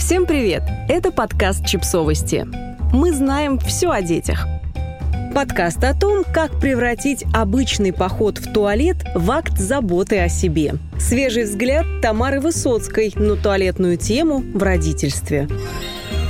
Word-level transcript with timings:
Всем 0.00 0.24
привет! 0.24 0.62
Это 0.88 1.12
подкаст 1.12 1.66
«Чипсовости». 1.66 2.46
Мы 2.90 3.12
знаем 3.12 3.58
все 3.58 3.90
о 3.90 4.00
детях. 4.00 4.48
Подкаст 5.34 5.84
о 5.84 5.92
том, 5.92 6.24
как 6.24 6.58
превратить 6.58 7.24
обычный 7.34 7.92
поход 7.92 8.38
в 8.38 8.50
туалет 8.50 8.96
в 9.14 9.30
акт 9.30 9.58
заботы 9.58 10.18
о 10.18 10.30
себе. 10.30 10.76
Свежий 10.98 11.44
взгляд 11.44 11.84
Тамары 12.00 12.40
Высоцкой 12.40 13.12
на 13.14 13.36
туалетную 13.36 13.98
тему 13.98 14.42
в 14.54 14.62
родительстве. 14.62 15.48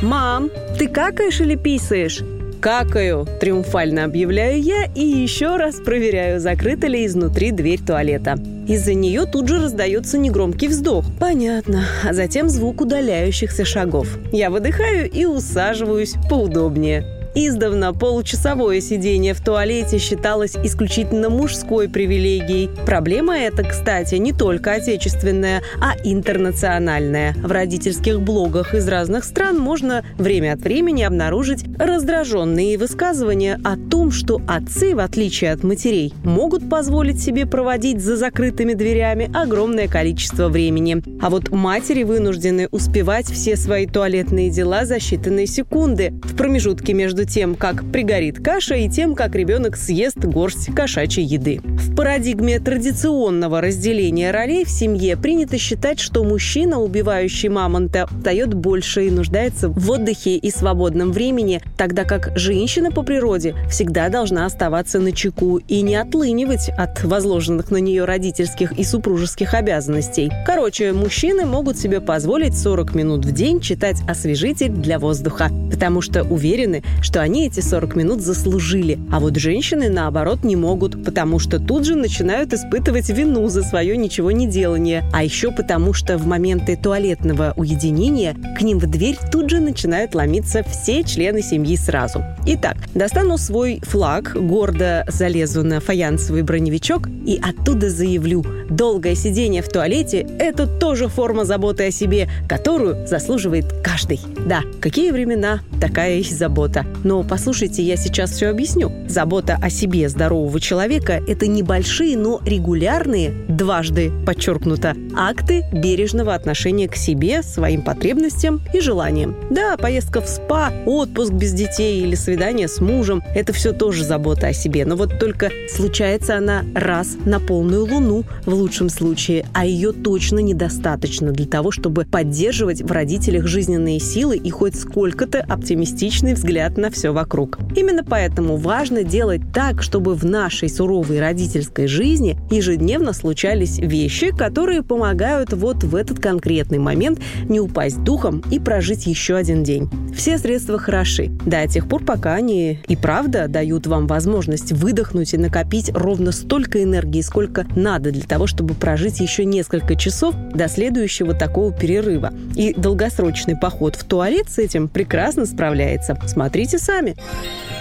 «Мам, 0.03 0.51
ты 0.77 0.89
какаешь 0.89 1.41
или 1.41 1.55
писаешь?» 1.55 2.23
«Какаю!»– 2.61 3.27
триумфально 3.41 4.05
объявляю 4.05 4.61
я 4.61 4.85
и 4.95 5.01
еще 5.01 5.57
раз 5.57 5.77
проверяю, 5.77 6.41
закрыта 6.41 6.89
ли 6.89 7.07
изнутри 7.07 7.53
дверь 7.53 7.81
туалета. 7.81 8.39
Из-за 8.69 8.93
нее 8.93 9.25
тут 9.25 9.49
же 9.49 9.63
раздается 9.63 10.19
негромкий 10.19 10.69
вздох. 10.69 11.07
Понятно. 11.19 11.85
А 12.07 12.13
затем 12.13 12.51
звук 12.51 12.83
удаляющихся 12.83 13.65
шагов. 13.65 14.19
Я 14.31 14.51
выдыхаю 14.51 15.11
и 15.11 15.25
усаживаюсь 15.25 16.15
поудобнее. 16.29 17.20
Издавна 17.33 17.95
получасовое 17.95 18.81
сидение 18.81 19.35
в 19.35 19.41
туалете 19.41 19.99
считалось 19.99 20.57
исключительно 20.65 21.31
мужской 21.31 21.89
привилегией. 21.89 22.69
Проблема 22.85 23.39
эта, 23.39 23.63
кстати, 23.63 24.17
не 24.17 24.33
только 24.33 24.73
отечественная, 24.73 25.63
а 25.81 25.95
интернациональная. 26.03 27.35
В 27.35 27.53
родительских 27.53 28.21
блогах 28.21 28.75
из 28.75 28.89
разных 28.89 29.23
стран 29.23 29.61
можно 29.61 30.05
время 30.19 30.55
от 30.55 30.63
времени 30.63 31.05
обнаружить 31.05 31.65
раздраженные 31.79 32.77
высказывания 32.77 33.61
о 33.63 33.77
том, 33.77 34.11
что 34.11 34.41
отцы, 34.49 34.97
в 34.97 34.99
отличие 34.99 35.53
от 35.53 35.63
матерей, 35.63 36.13
могут 36.25 36.69
позволить 36.69 37.23
себе 37.23 37.47
проводить 37.47 38.01
за 38.01 38.17
закрытыми 38.17 38.73
дверями 38.73 39.31
огромное 39.33 39.87
количество 39.87 40.49
времени. 40.49 41.01
А 41.23 41.31
вот 41.31 41.51
матери 41.51 42.03
вынуждены 42.03 42.67
успевать 42.73 43.27
все 43.31 43.55
свои 43.55 43.87
туалетные 43.87 44.51
дела 44.51 44.85
за 44.85 44.97
считанные 44.97 45.47
секунды 45.47 46.13
в 46.25 46.35
промежутке 46.35 46.93
между 46.93 47.20
между 47.21 47.33
тем, 47.33 47.55
как 47.55 47.85
пригорит 47.91 48.43
каша, 48.43 48.75
и 48.77 48.89
тем, 48.89 49.15
как 49.15 49.35
ребенок 49.35 49.77
съест 49.77 50.19
горсть 50.19 50.75
кошачьей 50.75 51.27
еды. 51.27 51.61
В 51.65 51.95
парадигме 51.95 52.59
традиционного 52.61 53.61
разделения 53.61 54.31
ролей 54.31 54.65
в 54.65 54.71
семье 54.71 55.17
принято 55.17 55.59
считать, 55.59 56.01
что 56.01 56.25
мужчина, 56.25 56.81
убивающий 56.81 57.49
мамонта, 57.49 58.09
дает 58.11 58.55
больше 58.55 59.07
и 59.07 59.11
нуждается 59.11 59.69
в 59.69 59.91
отдыхе 59.91 60.37
и 60.37 60.51
свободном 60.51 61.13
времени, 61.13 61.61
тогда 61.77 62.05
как 62.05 62.33
женщина 62.37 62.91
по 62.91 63.03
природе 63.03 63.55
всегда 63.71 64.09
должна 64.09 64.47
оставаться 64.47 64.99
на 64.99 65.13
чеку 65.13 65.59
и 65.59 65.83
не 65.83 65.97
отлынивать 65.97 66.71
от 66.71 67.03
возложенных 67.05 67.71
на 67.71 67.79
нее 67.79 68.05
родительских 68.05 68.73
и 68.73 68.85
супружеских 68.85 69.55
обязанностей. 69.55 70.31
Короче, 70.47 70.93
мужчины 70.93 71.45
могут 71.45 71.79
себе 71.79 72.01
позволить 72.01 72.57
40 72.57 72.95
минут 72.95 73.25
в 73.25 73.33
день 73.33 73.61
читать 73.61 73.99
освежитель 74.09 74.71
для 74.71 74.99
воздуха, 74.99 75.51
потому 75.71 76.01
что 76.01 76.23
уверены, 76.25 76.83
что 77.11 77.23
они 77.23 77.49
эти 77.49 77.59
40 77.59 77.97
минут 77.97 78.21
заслужили. 78.21 78.97
А 79.11 79.19
вот 79.19 79.35
женщины, 79.35 79.89
наоборот, 79.89 80.45
не 80.45 80.55
могут, 80.55 81.05
потому 81.05 81.41
что 81.41 81.59
тут 81.59 81.85
же 81.85 81.97
начинают 81.97 82.53
испытывать 82.53 83.11
вину 83.11 83.49
за 83.49 83.65
свое 83.65 83.97
ничего 83.97 84.31
не 84.31 84.47
делание. 84.47 85.03
А 85.13 85.25
еще 85.25 85.51
потому, 85.51 85.93
что 85.93 86.17
в 86.17 86.29
моменты 86.29 86.79
туалетного 86.81 87.53
уединения 87.57 88.37
к 88.57 88.63
ним 88.63 88.79
в 88.79 88.89
дверь 88.89 89.19
тут 89.33 89.51
же 89.51 89.59
начинают 89.59 90.15
ломиться 90.15 90.63
все 90.63 91.03
члены 91.03 91.43
семьи 91.43 91.77
сразу. 91.77 92.23
Итак, 92.47 92.77
достану 92.95 93.39
свой 93.39 93.81
флаг, 93.83 94.37
гордо 94.37 95.05
залезу 95.09 95.65
на 95.65 95.81
фаянсовый 95.81 96.43
броневичок 96.43 97.09
и 97.27 97.41
оттуда 97.43 97.91
заявлю, 97.91 98.45
долгое 98.71 99.17
сидение 99.17 99.63
в 99.63 99.69
туалете– 99.69 100.29
это 100.39 100.69
тоже 100.69 101.09
форма 101.09 101.45
заботы 101.45 101.89
о 101.89 101.91
себе, 101.91 102.29
которую 102.49 103.05
заслуживает 103.09 103.67
каждый. 103.83 104.21
Да, 104.47 104.63
какие 104.81 105.11
времена, 105.11 105.61
такая 105.81 106.19
и 106.19 106.23
забота. 106.23 106.87
Но 107.05 107.23
послушайте, 107.23 107.83
я 107.83 107.97
сейчас 107.97 108.31
все 108.31 108.49
объясню. 108.49 108.93
Забота 109.09 109.59
о 109.61 109.71
себе 109.71 110.09
здорового 110.09 110.61
человека– 110.61 111.23
это 111.27 111.47
небольшие, 111.47 112.17
но 112.17 112.41
регулярные, 112.45 113.33
дважды 113.49 114.13
подчеркнуто, 114.27 114.95
акты 115.17 115.65
бережного 115.73 116.35
отношения 116.35 116.89
к 116.89 116.97
себе, 116.97 117.43
своим 117.43 117.83
потребностям 117.83 118.61
и 118.75 118.81
желаниям. 118.81 119.37
Да, 119.51 119.77
поездка 119.77 120.21
в 120.21 120.29
спа, 120.29 120.73
отпуск 120.87 121.33
без 121.33 121.53
детей 121.53 122.03
или 122.03 122.15
свидание 122.15 122.69
с 122.69 122.81
мужем– 122.81 123.23
это 123.35 123.53
все 123.53 123.73
тоже 123.73 124.05
забота 124.05 124.49
о 124.49 124.53
себе. 124.53 124.85
Но 124.85 124.97
вот 124.97 125.19
только 125.19 125.51
случается 125.69 126.37
она 126.37 126.65
раз 126.75 127.17
на 127.25 127.41
полную 127.41 127.87
луну 127.87 128.25
в 128.45 128.53
лучшем 128.55 128.89
случае, 128.89 129.47
а 129.53 129.65
ее 129.65 129.93
точно 129.93 130.41
недостаточно 130.41 131.33
для 131.33 131.47
того, 131.47 131.71
чтобы 131.71 132.05
поддерживать 132.05 132.83
в 132.83 132.93
родителях 132.93 133.47
жизненные 133.47 134.01
силы 134.01 134.37
и 134.37 134.51
хоть 134.51 134.77
сколько-то 134.77 135.41
оптимистичный 135.41 136.35
взгляд 136.35 136.77
на 136.77 136.90
все 136.91 137.13
вокруг. 137.13 137.59
Именно 137.75 138.05
поэтому 138.05 138.57
важно 138.57 139.03
делать 139.03 139.41
так, 139.53 139.83
чтобы 139.83 140.15
в 140.15 140.25
нашей 140.25 140.69
суровой 140.69 141.21
родительской 141.21 141.87
жизни 141.87 142.39
ежедневно 142.51 143.13
случались 143.13 143.79
вещи, 143.79 144.31
которые 144.37 144.83
помогают 144.83 145.53
вот 145.53 145.85
в 145.85 145.95
этот 145.95 146.19
конкретный 146.19 146.79
момент 146.79 147.21
не 147.45 147.61
упасть 147.61 148.03
духом 148.03 148.43
и 148.51 148.59
прожить 148.59 149.07
еще 149.07 149.37
один 149.37 149.63
день. 149.63 149.89
Все 150.15 150.39
средства 150.39 150.79
хороши 150.79 151.31
до 151.47 151.67
тех 151.67 151.89
пор, 151.89 152.05
пока 152.05 152.35
они 152.35 152.81
и 152.89 152.97
правда 152.97 153.49
дают 153.49 153.87
вам 153.87 154.07
возможность 154.07 154.73
выдохнуть 154.73 155.35
и 155.35 155.39
накопить 155.39 155.91
ровно 155.95 156.33
столько 156.33 156.83
энергии, 156.83 157.21
сколько 157.21 157.67
надо 157.77 158.11
для 158.11 158.25
того, 158.25 158.47
чтобы 158.47 158.75
прожить 158.75 159.21
еще 159.21 159.45
несколько 159.45 159.95
часов 159.95 160.35
до 160.55 160.69
следующего 160.69 161.35
такого 161.35 161.73
перерыва. 161.73 162.33
И 162.57 162.75
долгосрочный 162.75 163.57
поход 163.57 163.97
в 163.97 164.05
туалет 164.05 164.51
с 164.51 164.59
этим 164.59 164.89
прекрасно 164.89 165.47
справляется. 165.47 166.19
Смотрите 166.27 166.79
сами. 166.81 167.17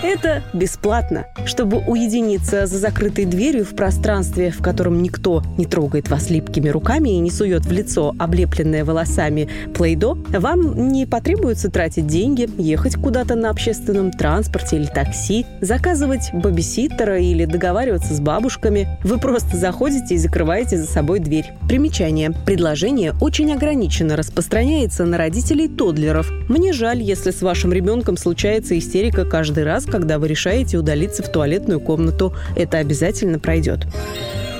Это 0.01 0.43
бесплатно. 0.53 1.25
Чтобы 1.45 1.79
уединиться 1.85 2.67
за 2.67 2.77
закрытой 2.77 3.25
дверью 3.25 3.65
в 3.65 3.75
пространстве, 3.75 4.49
в 4.49 4.61
котором 4.61 5.01
никто 5.01 5.43
не 5.57 5.65
трогает 5.65 6.09
вас 6.09 6.29
липкими 6.29 6.69
руками 6.69 7.09
и 7.09 7.19
не 7.19 7.29
сует 7.29 7.65
в 7.65 7.71
лицо 7.71 8.15
облепленное 8.17 8.85
волосами 8.85 9.49
плейдо, 9.73 10.13
вам 10.29 10.89
не 10.91 11.05
потребуется 11.05 11.69
тратить 11.69 12.07
деньги, 12.07 12.47
ехать 12.57 12.95
куда-то 12.95 13.35
на 13.35 13.49
общественном 13.49 14.11
транспорте 14.11 14.77
или 14.77 14.85
такси, 14.85 15.45
заказывать 15.59 16.29
бабиситера 16.33 17.19
или 17.19 17.43
договариваться 17.43 18.13
с 18.13 18.21
бабушками. 18.21 18.87
Вы 19.03 19.19
просто 19.19 19.57
заходите 19.57 20.15
и 20.15 20.17
закрываете 20.17 20.77
за 20.77 20.87
собой 20.87 21.19
дверь. 21.19 21.51
Примечание. 21.67 22.31
Предложение 22.45 23.13
очень 23.19 23.51
ограниченно 23.51 24.15
распространяется 24.15 25.03
на 25.03 25.17
родителей 25.17 25.67
тодлеров. 25.67 26.31
Мне 26.47 26.71
жаль, 26.71 27.01
если 27.01 27.31
с 27.31 27.41
вашим 27.41 27.73
ребенком 27.73 28.15
случается 28.15 28.77
истерика 28.77 28.88
каждый 29.25 29.63
раз, 29.63 29.85
когда 29.85 30.19
вы 30.19 30.27
решаете 30.27 30.77
удалиться 30.77 31.23
в 31.23 31.31
туалетную 31.31 31.79
комнату. 31.79 32.33
Это 32.55 32.77
обязательно 32.77 33.39
пройдет. 33.39 33.85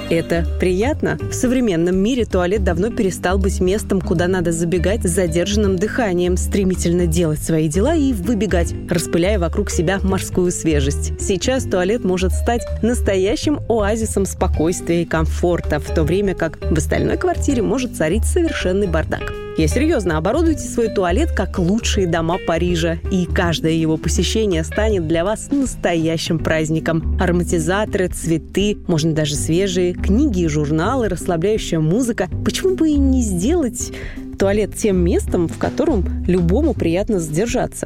Это 0.10 0.44
приятно? 0.60 1.20
В 1.30 1.34
современном 1.34 1.96
мире 1.96 2.26
туалет 2.26 2.64
давно 2.64 2.90
перестал 2.90 3.38
быть 3.38 3.60
местом, 3.60 4.02
куда 4.02 4.28
надо 4.28 4.52
забегать 4.52 5.04
с 5.04 5.14
задержанным 5.14 5.76
дыханием, 5.76 6.36
стремительно 6.36 7.06
делать 7.06 7.40
свои 7.40 7.68
дела 7.68 7.96
и 7.96 8.14
выбегать, 8.14 8.74
распыляя 8.90 9.38
вокруг 9.38 9.70
себя 9.70 10.00
морскую 10.02 10.52
свежесть. 10.52 11.14
Сейчас 11.20 11.66
туалет 11.66 12.04
может 12.04 12.32
стать 12.32 12.66
настоящим 12.82 13.60
оазисом 13.70 14.26
спокойствия 14.26 15.04
и 15.04 15.06
комфорта, 15.06 15.80
в 15.80 15.94
то 15.94 16.04
время 16.04 16.34
как 16.34 16.58
в 16.60 16.78
остальной 16.78 17.18
квартире 17.18 17.62
может 17.62 17.96
царить 17.96 18.26
совершенный 18.26 18.88
бардак. 18.88 19.39
Я 19.60 19.68
серьезно, 19.68 20.18
оборудуйте 20.18 20.62
свой 20.62 20.88
туалет 20.88 21.34
как 21.34 21.60
лучшие 21.60 22.08
дома 22.08 22.38
Парижа, 22.38 22.98
и 23.12 23.26
каждое 23.26 23.74
его 23.74 23.98
посещение 23.98 24.64
станет 24.64 25.06
для 25.06 25.26
вас 25.26 25.52
настоящим 25.52 26.40
праздником. 26.40 27.18
Ароматизаторы, 27.20 28.08
цветы, 28.08 28.78
можно 28.88 29.12
даже 29.12 29.36
свежие, 29.36 29.94
книги 29.96 30.44
и 30.44 30.48
журналы, 30.48 31.10
расслабляющая 31.10 31.82
музыка. 31.82 32.30
Почему 32.46 32.78
бы 32.78 32.92
и 32.92 32.96
не 32.96 33.22
сделать 33.22 33.92
туалет 34.40 34.78
тем 34.78 34.96
местом, 35.04 35.50
в 35.50 35.58
котором 35.58 36.06
любому 36.26 36.74
приятно 36.74 37.20
задержаться? 37.20 37.86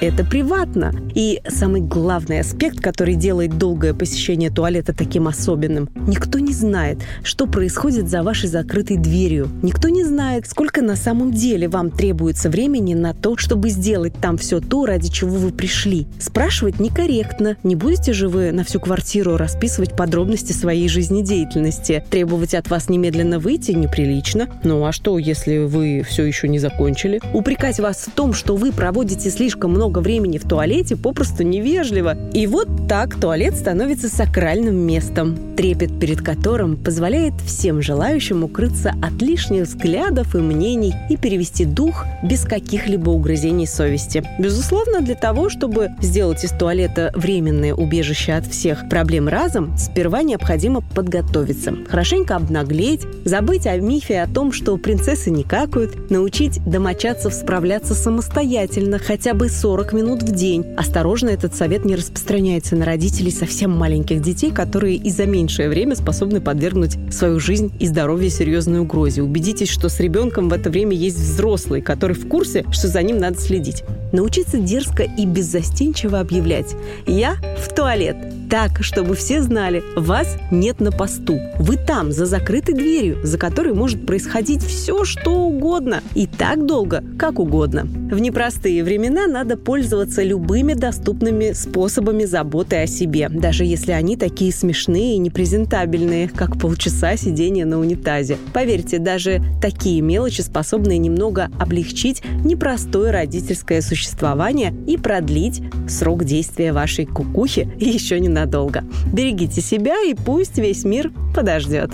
Это 0.00 0.24
приватно. 0.24 0.92
И 1.14 1.40
самый 1.48 1.80
главный 1.80 2.40
аспект, 2.40 2.80
который 2.80 3.14
делает 3.14 3.58
долгое 3.58 3.94
посещение 3.94 4.50
туалета 4.50 4.94
таким 4.94 5.28
особенным, 5.28 5.88
никто 6.06 6.38
не 6.38 6.52
знает, 6.52 6.98
что 7.22 7.46
происходит 7.46 8.08
за 8.08 8.22
вашей 8.22 8.48
закрытой 8.48 8.96
дверью. 8.96 9.48
Никто 9.62 9.88
не 9.88 10.04
знает, 10.04 10.46
сколько 10.48 10.82
на 10.82 10.96
самом 10.96 11.32
деле 11.32 11.68
вам 11.68 11.90
требуется 11.90 12.48
времени 12.48 12.94
на 12.94 13.12
то, 13.12 13.36
чтобы 13.36 13.70
сделать 13.70 14.14
там 14.20 14.38
все 14.38 14.60
то, 14.60 14.86
ради 14.86 15.10
чего 15.10 15.36
вы 15.36 15.50
пришли. 15.50 16.06
Спрашивать 16.18 16.80
некорректно. 16.80 17.56
Не 17.62 17.76
будете 17.76 18.12
же 18.12 18.28
вы 18.28 18.52
на 18.52 18.64
всю 18.64 18.80
квартиру 18.80 19.36
расписывать 19.36 19.96
подробности 19.96 20.52
своей 20.52 20.88
жизнедеятельности. 20.88 22.04
Требовать 22.10 22.54
от 22.54 22.70
вас 22.70 22.88
немедленно 22.88 23.38
выйти 23.38 23.72
неприлично. 23.72 24.48
Ну 24.64 24.84
а 24.84 24.92
что, 24.92 25.18
если 25.18 25.58
вы 25.58 26.04
все 26.08 26.24
еще 26.24 26.48
не 26.48 26.58
закончили? 26.58 27.20
Упрекать 27.34 27.80
вас 27.80 28.06
в 28.06 28.10
том, 28.12 28.32
что 28.32 28.56
вы 28.56 28.72
проводите 28.72 29.30
слишком 29.30 29.72
много 29.72 29.89
много 29.90 30.04
времени 30.04 30.38
в 30.38 30.46
туалете 30.46 30.94
попросту 30.96 31.42
невежливо. 31.42 32.16
И 32.32 32.46
вот 32.46 32.68
так 32.88 33.16
туалет 33.16 33.56
становится 33.56 34.08
сакральным 34.08 34.76
местом, 34.76 35.36
трепет 35.56 35.98
перед 35.98 36.22
которым 36.22 36.76
позволяет 36.76 37.34
всем 37.44 37.82
желающим 37.82 38.44
укрыться 38.44 38.94
от 39.02 39.20
лишних 39.20 39.64
взглядов 39.64 40.36
и 40.36 40.38
мнений 40.38 40.94
и 41.08 41.16
перевести 41.16 41.64
дух 41.64 42.04
без 42.22 42.42
каких-либо 42.42 43.10
угрызений 43.10 43.66
совести. 43.66 44.22
Безусловно, 44.38 45.00
для 45.00 45.16
того, 45.16 45.48
чтобы 45.48 45.88
сделать 46.00 46.44
из 46.44 46.50
туалета 46.52 47.10
временное 47.16 47.74
убежище 47.74 48.34
от 48.34 48.46
всех 48.46 48.88
проблем 48.88 49.26
разом, 49.26 49.76
сперва 49.76 50.22
необходимо 50.22 50.82
подготовиться, 50.82 51.74
хорошенько 51.88 52.36
обнаглеть, 52.36 53.02
забыть 53.24 53.66
о 53.66 53.76
мифе 53.76 54.20
о 54.20 54.28
том, 54.28 54.52
что 54.52 54.76
принцессы 54.76 55.32
не 55.32 55.42
какают, 55.42 56.10
научить 56.12 56.60
домочадцев 56.64 57.34
справляться 57.34 57.94
самостоятельно 57.94 59.00
хотя 59.00 59.34
бы 59.34 59.48
40 59.48 59.79
минут 59.92 60.22
в 60.22 60.32
день. 60.34 60.64
Осторожно, 60.76 61.30
этот 61.30 61.54
совет 61.54 61.84
не 61.84 61.96
распространяется 61.96 62.76
на 62.76 62.84
родителей 62.84 63.30
совсем 63.30 63.70
маленьких 63.70 64.22
детей, 64.22 64.50
которые 64.50 64.96
и 64.96 65.10
за 65.10 65.26
меньшее 65.26 65.68
время 65.68 65.96
способны 65.96 66.40
подвергнуть 66.40 66.96
свою 67.12 67.40
жизнь 67.40 67.72
и 67.80 67.86
здоровье 67.86 68.30
серьезной 68.30 68.80
угрозе. 68.80 69.22
Убедитесь, 69.22 69.68
что 69.68 69.88
с 69.88 69.98
ребенком 70.00 70.48
в 70.48 70.52
это 70.52 70.70
время 70.70 70.96
есть 70.96 71.18
взрослый, 71.18 71.82
который 71.82 72.14
в 72.14 72.28
курсе, 72.28 72.64
что 72.70 72.88
за 72.88 73.02
ним 73.02 73.18
надо 73.18 73.40
следить. 73.40 73.82
Научиться 74.12 74.58
дерзко 74.58 75.02
и 75.02 75.26
беззастенчиво 75.26 76.20
объявлять 76.20 76.74
«Я 77.06 77.36
в 77.58 77.74
туалет», 77.74 78.16
так, 78.50 78.82
чтобы 78.82 79.14
все 79.14 79.42
знали, 79.42 79.84
вас 79.94 80.36
нет 80.50 80.80
на 80.80 80.90
посту. 80.90 81.38
Вы 81.60 81.76
там, 81.76 82.10
за 82.10 82.26
закрытой 82.26 82.74
дверью, 82.74 83.18
за 83.22 83.38
которой 83.38 83.72
может 83.72 84.04
происходить 84.04 84.64
все, 84.64 85.04
что 85.04 85.30
угодно. 85.30 86.02
И 86.16 86.26
так 86.26 86.66
долго, 86.66 87.04
как 87.16 87.38
угодно. 87.38 87.86
В 88.10 88.18
непростые 88.18 88.82
времена 88.82 89.26
надо 89.26 89.56
пользоваться 89.56 90.22
любыми 90.22 90.72
доступными 90.72 91.52
способами 91.52 92.24
заботы 92.24 92.76
о 92.76 92.86
себе, 92.86 93.28
даже 93.28 93.64
если 93.64 93.92
они 93.92 94.16
такие 94.16 94.52
смешные 94.52 95.14
и 95.14 95.18
непрезентабельные, 95.18 96.28
как 96.28 96.58
полчаса 96.58 97.16
сидения 97.16 97.64
на 97.64 97.78
унитазе. 97.78 98.36
Поверьте, 98.52 98.98
даже 98.98 99.42
такие 99.60 100.00
мелочи 100.00 100.40
способны 100.40 100.98
немного 100.98 101.50
облегчить 101.60 102.22
непростое 102.44 103.12
родительское 103.12 103.80
существование 103.80 104.74
и 104.86 104.96
продлить 104.96 105.62
срок 105.88 106.24
действия 106.24 106.72
вашей 106.72 107.06
кукухи 107.06 107.70
еще 107.78 108.18
не 108.18 108.30
ненадолго. 108.30 108.84
Берегите 109.12 109.60
себя 109.60 110.02
и 110.02 110.14
пусть 110.14 110.58
весь 110.58 110.84
мир 110.84 111.12
подождет. 111.34 111.90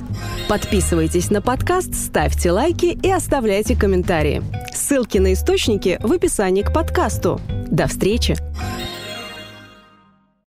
Подписывайтесь 0.48 1.30
на 1.30 1.42
подкаст, 1.42 1.94
ставьте 1.94 2.52
лайки 2.52 2.98
и 3.02 3.10
оставляйте 3.10 3.74
комментарии. 3.76 4.42
Ссылки 4.74 5.18
на 5.18 5.32
источники 5.32 5.98
в 6.06 6.12
описании 6.12 6.62
к 6.62 6.72
подкасту. 6.72 7.40
До 7.70 7.86
встречи! 7.86 8.45